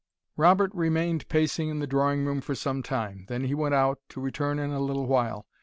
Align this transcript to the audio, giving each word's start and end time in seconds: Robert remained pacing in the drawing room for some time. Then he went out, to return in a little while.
Robert 0.35 0.73
remained 0.73 1.27
pacing 1.29 1.69
in 1.69 1.77
the 1.77 1.85
drawing 1.85 2.25
room 2.25 2.41
for 2.41 2.55
some 2.55 2.81
time. 2.81 3.25
Then 3.27 3.43
he 3.43 3.53
went 3.53 3.75
out, 3.75 3.99
to 4.09 4.19
return 4.19 4.57
in 4.57 4.71
a 4.71 4.79
little 4.79 5.05
while. 5.05 5.45